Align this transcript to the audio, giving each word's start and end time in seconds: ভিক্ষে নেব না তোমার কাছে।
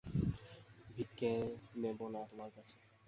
ভিক্ষে 0.93 1.31
নেব 1.81 1.99
না 2.13 2.21
তোমার 2.29 2.49
কাছে। 2.55 2.75